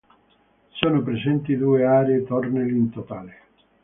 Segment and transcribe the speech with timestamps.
[0.71, 3.41] Sono presenti due aree tornelli in totale.